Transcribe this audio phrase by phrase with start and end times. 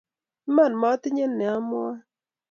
[0.47, 1.97] iman motinye nee amwoe